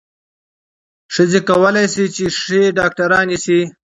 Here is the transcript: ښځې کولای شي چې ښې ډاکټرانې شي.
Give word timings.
ښځې 1.13 1.39
کولای 1.49 1.85
شي 1.93 2.05
چې 2.15 2.25
ښې 2.39 2.61
ډاکټرانې 2.77 3.37
شي. 3.45 3.59